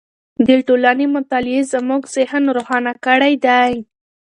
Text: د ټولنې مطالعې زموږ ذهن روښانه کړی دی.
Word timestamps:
د 0.47 0.49
ټولنې 0.67 1.05
مطالعې 1.15 1.61
زموږ 1.73 2.01
ذهن 2.15 2.43
روښانه 2.57 2.93
کړی 3.05 3.33
دی. 3.45 3.71